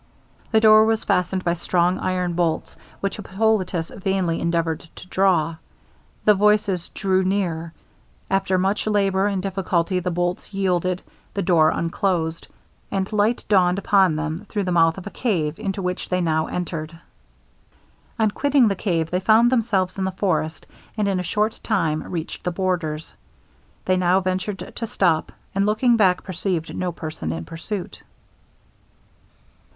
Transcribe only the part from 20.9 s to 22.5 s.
and in a short time reached the